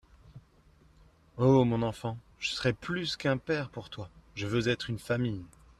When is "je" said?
2.39-2.49, 4.33-4.47